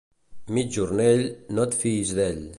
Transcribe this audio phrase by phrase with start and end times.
[0.57, 1.21] Migjornell,
[1.57, 2.45] no et fiïs d'ell.